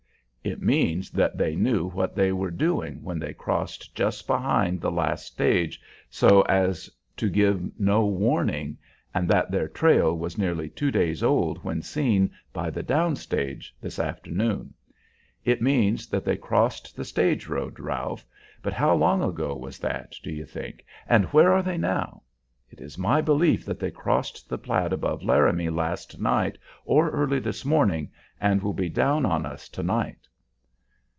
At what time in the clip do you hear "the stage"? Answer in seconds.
16.95-17.45